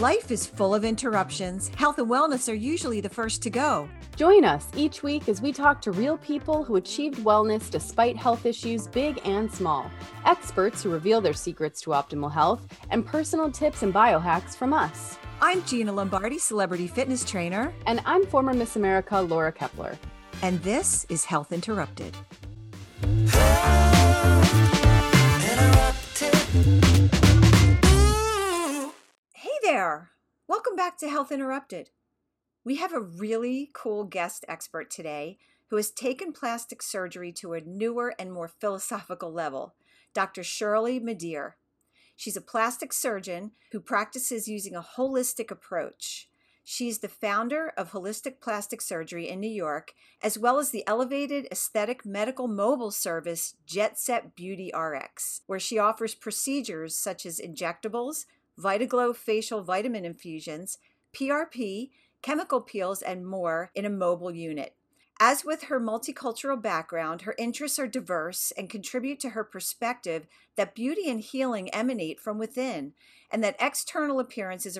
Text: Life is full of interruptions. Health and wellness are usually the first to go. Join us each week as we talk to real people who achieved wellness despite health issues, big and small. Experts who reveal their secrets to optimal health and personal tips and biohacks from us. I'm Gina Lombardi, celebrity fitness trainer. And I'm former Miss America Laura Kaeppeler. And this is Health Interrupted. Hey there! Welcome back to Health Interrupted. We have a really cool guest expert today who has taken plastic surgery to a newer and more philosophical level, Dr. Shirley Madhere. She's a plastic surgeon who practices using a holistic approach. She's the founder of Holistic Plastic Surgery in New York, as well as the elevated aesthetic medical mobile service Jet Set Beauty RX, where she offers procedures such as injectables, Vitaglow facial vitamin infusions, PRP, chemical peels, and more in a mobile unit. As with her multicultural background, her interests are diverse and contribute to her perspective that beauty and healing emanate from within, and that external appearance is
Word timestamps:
Life 0.00 0.30
is 0.30 0.46
full 0.46 0.74
of 0.74 0.84
interruptions. 0.84 1.68
Health 1.76 1.98
and 1.98 2.08
wellness 2.08 2.50
are 2.50 2.54
usually 2.54 3.00
the 3.00 3.08
first 3.08 3.42
to 3.42 3.50
go. 3.50 3.88
Join 4.16 4.44
us 4.44 4.68
each 4.76 5.02
week 5.02 5.28
as 5.28 5.42
we 5.42 5.52
talk 5.52 5.80
to 5.82 5.92
real 5.92 6.16
people 6.18 6.62
who 6.62 6.76
achieved 6.76 7.18
wellness 7.18 7.70
despite 7.70 8.16
health 8.16 8.46
issues, 8.46 8.86
big 8.86 9.20
and 9.24 9.52
small. 9.52 9.90
Experts 10.24 10.82
who 10.82 10.90
reveal 10.90 11.20
their 11.20 11.32
secrets 11.32 11.80
to 11.82 11.90
optimal 11.90 12.32
health 12.32 12.66
and 12.90 13.04
personal 13.04 13.50
tips 13.50 13.82
and 13.82 13.92
biohacks 13.92 14.56
from 14.56 14.72
us. 14.72 15.18
I'm 15.40 15.62
Gina 15.64 15.92
Lombardi, 15.92 16.38
celebrity 16.38 16.86
fitness 16.86 17.24
trainer. 17.24 17.72
And 17.86 18.00
I'm 18.06 18.26
former 18.26 18.54
Miss 18.54 18.76
America 18.76 19.20
Laura 19.20 19.52
Kaeppeler. 19.52 19.96
And 20.42 20.62
this 20.62 21.06
is 21.08 21.24
Health 21.24 21.52
Interrupted. 21.52 22.16
Hey 23.04 23.10
there! 29.62 30.12
Welcome 30.48 30.74
back 30.74 30.96
to 30.98 31.10
Health 31.10 31.30
Interrupted. 31.30 31.90
We 32.64 32.76
have 32.76 32.94
a 32.94 33.00
really 33.00 33.68
cool 33.74 34.04
guest 34.04 34.46
expert 34.48 34.90
today 34.90 35.36
who 35.68 35.76
has 35.76 35.90
taken 35.90 36.32
plastic 36.32 36.80
surgery 36.82 37.30
to 37.32 37.52
a 37.52 37.60
newer 37.60 38.14
and 38.18 38.32
more 38.32 38.48
philosophical 38.48 39.30
level, 39.30 39.74
Dr. 40.14 40.42
Shirley 40.42 40.98
Madhere. 40.98 41.56
She's 42.16 42.38
a 42.38 42.40
plastic 42.40 42.94
surgeon 42.94 43.52
who 43.72 43.80
practices 43.80 44.48
using 44.48 44.74
a 44.74 44.86
holistic 44.96 45.50
approach. 45.50 46.30
She's 46.66 47.00
the 47.00 47.08
founder 47.08 47.74
of 47.76 47.92
Holistic 47.92 48.40
Plastic 48.40 48.80
Surgery 48.80 49.28
in 49.28 49.38
New 49.38 49.50
York, 49.50 49.92
as 50.22 50.38
well 50.38 50.58
as 50.58 50.70
the 50.70 50.82
elevated 50.86 51.46
aesthetic 51.52 52.06
medical 52.06 52.48
mobile 52.48 52.90
service 52.90 53.54
Jet 53.66 53.98
Set 53.98 54.34
Beauty 54.34 54.72
RX, 54.74 55.42
where 55.46 55.60
she 55.60 55.78
offers 55.78 56.14
procedures 56.14 56.96
such 56.96 57.26
as 57.26 57.38
injectables, 57.38 58.24
Vitaglow 58.56 59.12
facial 59.12 59.62
vitamin 59.62 60.06
infusions, 60.06 60.78
PRP, 61.12 61.90
chemical 62.22 62.62
peels, 62.62 63.02
and 63.02 63.26
more 63.26 63.70
in 63.74 63.84
a 63.84 63.90
mobile 63.90 64.34
unit. 64.34 64.74
As 65.20 65.44
with 65.44 65.64
her 65.64 65.78
multicultural 65.78 66.60
background, 66.60 67.22
her 67.22 67.34
interests 67.38 67.78
are 67.78 67.86
diverse 67.86 68.52
and 68.56 68.70
contribute 68.70 69.20
to 69.20 69.30
her 69.30 69.44
perspective 69.44 70.26
that 70.56 70.74
beauty 70.74 71.10
and 71.10 71.20
healing 71.20 71.68
emanate 71.74 72.18
from 72.18 72.38
within, 72.38 72.94
and 73.30 73.44
that 73.44 73.56
external 73.60 74.18
appearance 74.18 74.64
is 74.64 74.72